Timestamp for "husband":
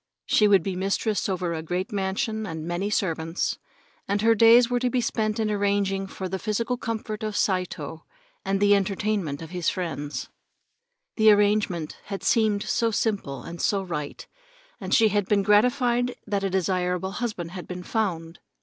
17.11-17.51